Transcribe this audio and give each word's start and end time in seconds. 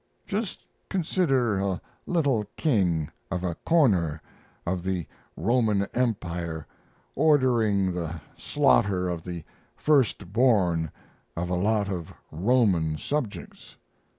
Just 0.25 0.63
consider 0.89 1.59
a 1.59 1.79
little 2.07 2.43
king 2.57 3.11
of 3.29 3.43
a 3.43 3.53
corner 3.53 4.19
of 4.65 4.81
the 4.83 5.05
Roman 5.37 5.83
Empire 5.93 6.65
ordering 7.13 7.93
the 7.93 8.19
slaughter 8.35 9.07
of 9.09 9.21
the 9.23 9.43
first 9.75 10.33
born 10.33 10.91
of 11.37 11.51
a 11.51 11.53
lot 11.55 11.87
of 11.87 12.11
Roman 12.31 12.97
subjects. 12.97 13.75